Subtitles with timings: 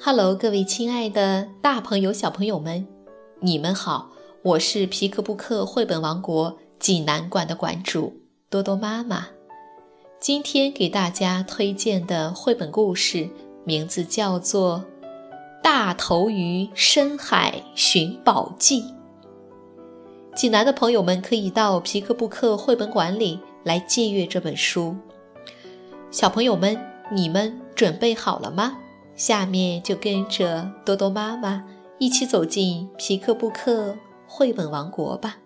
[0.00, 2.86] Hello，各位亲爱的大朋友、小朋友们，
[3.40, 4.12] 你们好！
[4.42, 9.26] 我是皮克布克绘本王国济南馆的馆主多多妈妈。
[10.20, 13.28] 今天给大家推荐的绘本故事
[13.64, 14.84] 名字叫做
[15.64, 18.82] 《大头鱼深海寻宝记》。
[20.36, 24.94] 济南的朋友们可以到皮克布克绘本馆里来借阅这本书。
[26.12, 28.78] 小朋友们，你们准备好了吗？
[29.18, 31.64] 下面就跟着多多妈妈
[31.98, 33.96] 一起走进皮克布克
[34.28, 35.38] 绘本王国吧。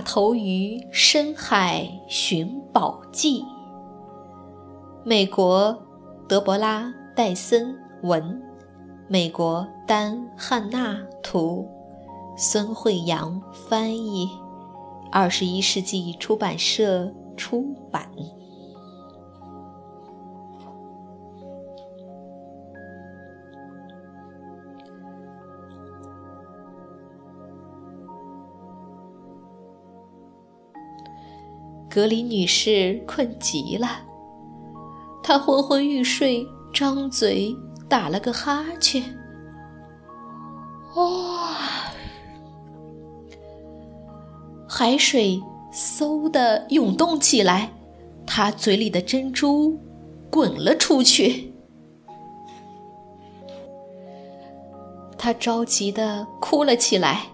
[0.00, 3.44] 大头鱼深海寻宝记。
[5.04, 5.78] 美国
[6.26, 6.84] 德伯拉·
[7.14, 8.42] 戴森文，
[9.08, 11.68] 美国丹·汉纳图，
[12.34, 14.26] 孙慧阳翻译，
[15.12, 18.10] 二十一世纪出版社出版。
[31.90, 33.88] 格林女士困极了，
[35.24, 37.52] 她昏昏欲睡，张嘴
[37.88, 39.02] 打了个哈欠。
[40.94, 41.56] 哇！
[44.68, 47.72] 海水嗖的涌动起来，
[48.24, 49.76] 她嘴里的珍珠
[50.30, 51.52] 滚了出去。
[55.18, 57.26] 她着急的哭了起来。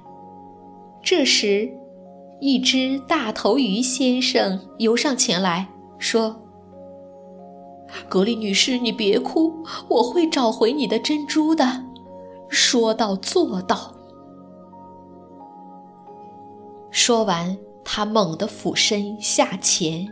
[1.02, 1.70] 这时。
[2.40, 6.36] 一只大头鱼先生游上前来说
[8.08, 9.52] ：“格丽女士，你别哭，
[9.88, 11.84] 我会找回你的珍珠的。”
[12.48, 13.94] 说到做到。
[16.90, 20.06] 说完，他猛地俯身下潜，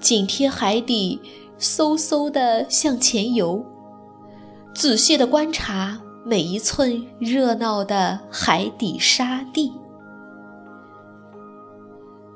[0.00, 1.20] 紧贴海底，
[1.58, 3.64] 嗖嗖地向前游，
[4.74, 9.72] 仔细地观察每一寸热闹的海底沙地。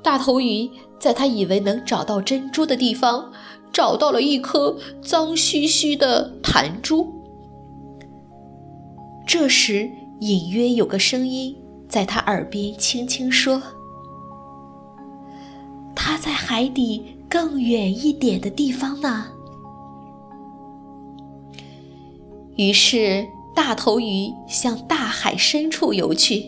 [0.07, 3.29] 大头鱼在他以为能找到珍珠的地方，
[3.73, 7.13] 找到了一颗脏兮兮的弹珠。
[9.27, 9.91] 这时，
[10.21, 11.53] 隐约有个声音
[11.89, 13.61] 在他耳边轻轻说
[15.93, 19.25] ：“它在海底更远一点的地方呢。”
[22.55, 26.45] 于是，大头鱼向大海深处游去。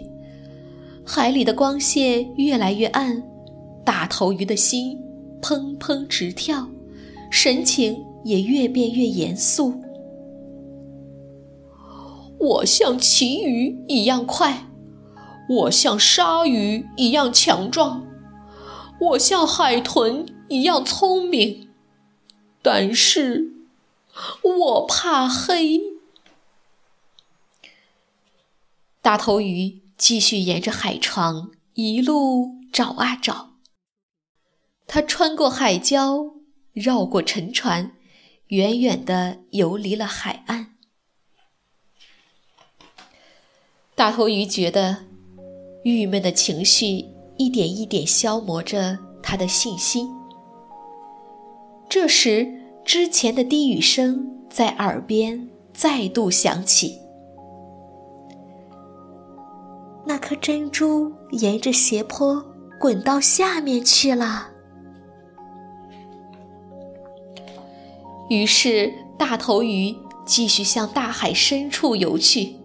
[1.05, 3.21] 海里的光线越来越暗。
[3.85, 4.99] 大头鱼的心
[5.41, 6.67] 砰砰直跳，
[7.31, 9.81] 神情也越变越严肃。
[12.39, 14.67] 我像旗鱼一样快，
[15.49, 18.07] 我像鲨鱼一样强壮，
[19.01, 21.69] 我像海豚一样聪明，
[22.61, 23.51] 但是
[24.41, 25.81] 我怕黑。
[29.01, 33.48] 大头鱼继续沿着海床一路找啊找。
[34.91, 36.33] 他穿过海礁，
[36.73, 37.91] 绕过沉船，
[38.47, 40.73] 远远地游离了海岸。
[43.93, 45.05] 大头鱼觉得
[45.83, 47.05] 郁闷的情绪
[47.37, 50.09] 一点一点消磨着他的信心。
[51.87, 52.51] 这时，
[52.83, 56.99] 之前的低语声在耳边再度响起
[60.07, 62.43] ：“那颗珍珠沿着斜坡
[62.79, 64.48] 滚到下面去了。”
[68.29, 72.55] 于是，大头鱼继续向大海深处游去。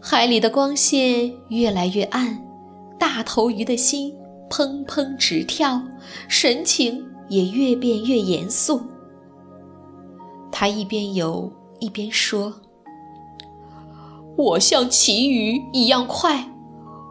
[0.00, 2.44] 海里的光线越来越暗，
[2.98, 4.14] 大头鱼的心
[4.50, 5.80] 砰砰直跳，
[6.28, 8.82] 神情也越变越严肃。
[10.52, 11.50] 他一边游
[11.80, 12.52] 一边说
[14.36, 16.52] ：“我像旗鱼一样快，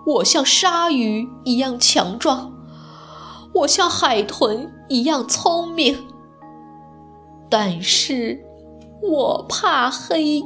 [0.05, 2.53] 我像鲨鱼一样强壮，
[3.55, 5.97] 我像海豚一样聪明。”
[7.53, 8.43] 但是，
[8.99, 10.43] 我怕黑。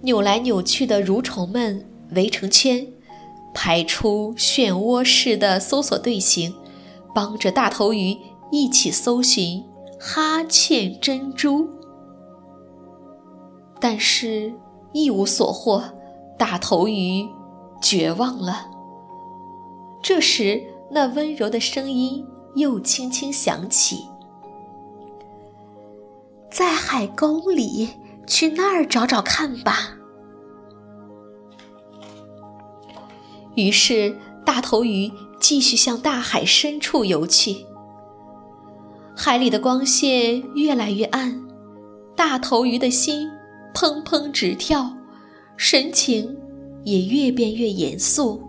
[0.00, 1.86] 扭来扭去的蠕虫们
[2.16, 2.84] 围成圈，
[3.54, 6.52] 排出漩涡式的搜索队形，
[7.14, 8.18] 帮着大头鱼
[8.50, 9.62] 一起搜寻
[10.00, 11.68] 哈欠珍珠。
[13.78, 14.52] 但是
[14.92, 15.80] 一无所获，
[16.36, 17.28] 大头鱼
[17.80, 18.66] 绝望了。
[20.02, 20.60] 这时，
[20.90, 24.06] 那温柔的声音又轻轻响起
[26.50, 27.90] ：“在海沟里，
[28.26, 29.98] 去那儿找找看吧。”
[33.56, 37.66] 于是，大头鱼继续向大海深处游去。
[39.16, 41.46] 海里的光线越来越暗，
[42.16, 43.30] 大头鱼的心
[43.72, 44.92] 砰砰直跳，
[45.56, 46.36] 神情
[46.84, 48.42] 也越变越严肃。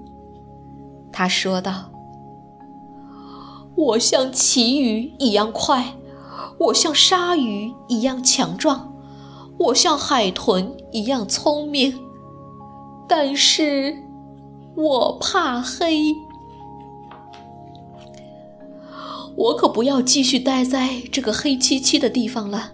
[1.11, 1.91] 他说道
[3.75, 5.95] ：“我像旗鱼一样快，
[6.57, 8.93] 我像鲨鱼一样强壮，
[9.57, 11.99] 我像海豚一样聪明，
[13.07, 13.97] 但是……”
[14.77, 16.13] 我怕黑，
[19.37, 22.73] 我可不要继续待在这个黑漆漆的地方了。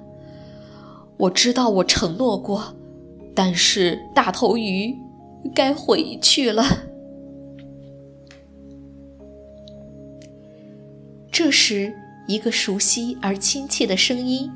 [1.17, 2.73] 我知道我承诺过，
[3.35, 4.97] 但是大头鱼
[5.53, 6.63] 该回去了。
[11.43, 11.91] 这时，
[12.27, 14.47] 一个熟悉而亲切的声音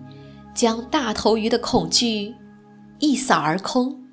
[0.54, 2.36] 将大头鱼的恐惧
[3.00, 4.06] 一扫而空。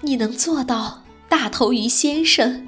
[0.00, 2.66] 你能做到，大头鱼先生？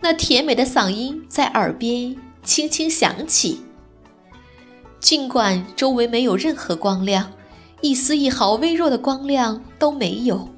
[0.00, 3.60] 那甜美的嗓音在耳边轻轻响起。
[5.00, 7.32] 尽管周围没有任何光亮，
[7.80, 10.48] 一丝一毫微弱的光亮都没有，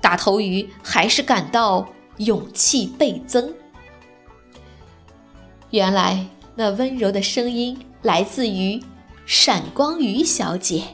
[0.00, 1.88] 大头鱼还是感到
[2.18, 3.52] 勇气倍增。
[5.74, 6.24] 原来，
[6.54, 8.80] 那温柔的声音来自于
[9.26, 10.84] 闪光鱼小姐。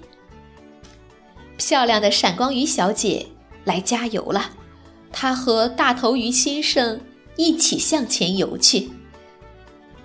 [1.58, 3.26] 漂亮的闪光鱼小姐。
[3.64, 4.52] 来加油了！
[5.12, 6.98] 她和大头鱼先生
[7.36, 8.90] 一起向前游去。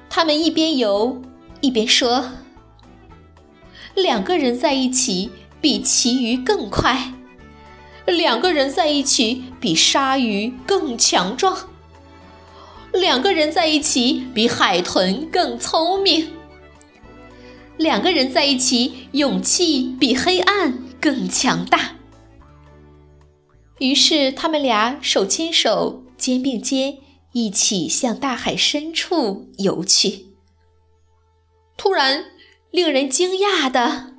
[0.10, 1.22] 他们一边游
[1.62, 2.32] 一边说
[3.96, 5.32] ：“两个人在一起
[5.62, 7.14] 比旗鱼更快，
[8.06, 11.70] 两个人在一起比鲨鱼更强壮，
[12.96, 16.32] 两个人在一起比海豚更聪明，
[17.78, 21.92] 两个人在一起勇气比黑暗更强大。”
[23.80, 26.98] 于是，他们俩手牵手、肩并肩，
[27.34, 30.28] 一起向大海深处游去。
[31.76, 32.26] 突然，
[32.72, 34.14] 令人惊讶的，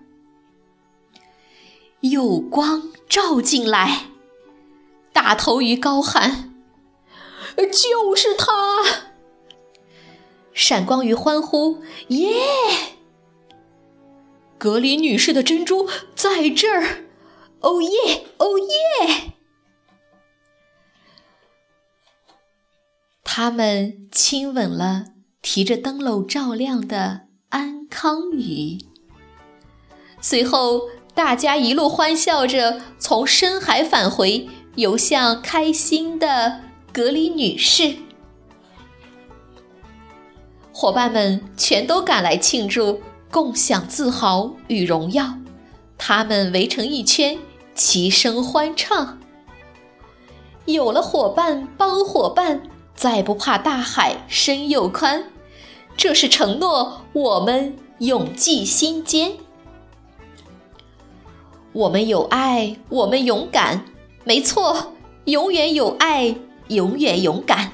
[2.00, 4.08] 有光照进来。
[5.14, 6.52] 大头鱼高喊
[7.64, 9.12] ：“就是他！”
[10.52, 12.34] 闪光鱼欢呼：“耶！”
[14.58, 17.04] 格林女士的珍珠在这儿！
[17.60, 18.24] 哦耶！
[18.38, 19.32] 哦耶！
[23.22, 25.06] 他们亲吻了
[25.42, 28.78] 提着灯笼照亮的安康鱼，
[30.22, 36.62] 随后大家一路欢笑着从深海返回，游向开心的
[36.96, 37.94] 格里女士。
[40.72, 45.34] 伙伴们全都赶来庆祝，共享自豪与荣耀。
[45.98, 47.36] 他们围成一圈，
[47.74, 49.18] 齐声欢唱。
[50.64, 52.62] 有了伙伴帮伙伴。
[52.94, 55.24] 再不怕大海深又宽，
[55.98, 59.32] 这是承诺，我们永记心间。
[61.74, 63.84] 我们有爱，我们勇敢，
[64.24, 64.94] 没错，
[65.26, 66.34] 永远有爱，
[66.68, 67.72] 永远勇敢。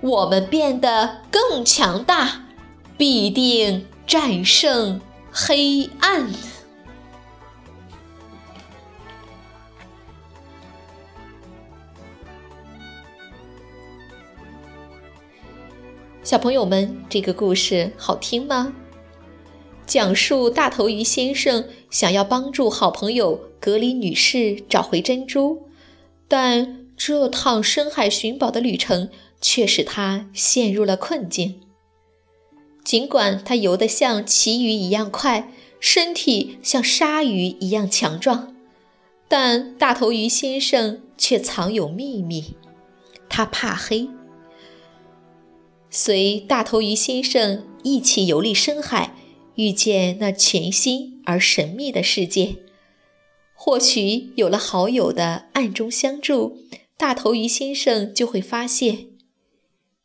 [0.00, 2.46] 我们变得更强大，
[2.96, 5.00] 必定战胜
[5.32, 6.30] 黑暗。
[16.22, 18.74] 小朋友们，这个故事好听吗？
[19.86, 25.68] 讲述大头鱼先生想要帮助好朋友格里女士找回珍珠，
[26.26, 29.10] 但这趟深海寻宝的旅程
[29.40, 31.60] 却使他陷入了困境。
[32.84, 38.54] 尽管他游得像旗鱼一样快，身体像鲨鱼一样强壮，
[39.26, 42.56] 但大头鱼先生却藏有秘密，
[43.28, 44.08] 他怕黑。
[45.90, 49.14] 随大头鱼先生一起游历深海，
[49.54, 52.56] 遇见那全新而神秘的世界。
[53.54, 56.58] 或许有了好友的暗中相助，
[56.96, 59.08] 大头鱼先生就会发现，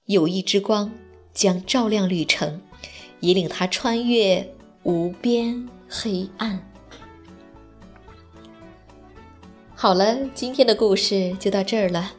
[0.06, 0.92] 友谊之光
[1.34, 2.62] 将照亮旅程，
[3.20, 6.68] 引领他穿越无边黑暗。
[9.76, 12.14] 好了，今天的故事就到这儿了。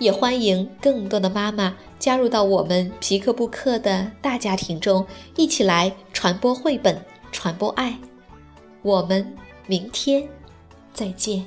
[0.00, 7.00] 也欢迎更多的妈妈加入到我们皮克布克的大家庭中，一起来传播绘本，
[7.30, 7.96] 传播爱。
[8.82, 10.28] 我们明天
[10.92, 11.46] 再见。